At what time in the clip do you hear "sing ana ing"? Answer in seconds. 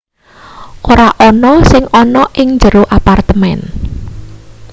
1.71-2.47